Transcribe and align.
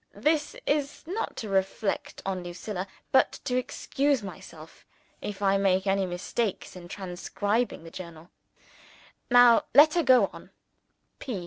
This 0.15 0.55
is 0.65 1.03
not 1.05 1.35
to 1.37 1.47
reflect 1.47 2.23
on 2.25 2.43
Lucilla 2.43 2.87
but 3.11 3.33
to 3.43 3.55
excuse 3.55 4.23
myself, 4.23 4.83
if 5.21 5.43
I 5.43 5.57
make 5.57 5.85
any 5.85 6.07
mistakes 6.07 6.75
in 6.75 6.87
transcribing 6.87 7.83
the 7.83 7.91
Journal. 7.91 8.31
Now 9.29 9.65
let 9.75 9.93
her 9.93 10.01
go 10.01 10.31
on. 10.33 10.49